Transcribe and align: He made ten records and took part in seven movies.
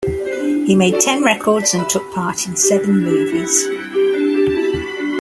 He 0.65 0.73
made 0.75 0.99
ten 0.99 1.21
records 1.23 1.75
and 1.75 1.87
took 1.87 2.11
part 2.15 2.47
in 2.47 2.55
seven 2.55 3.03
movies. 3.03 3.67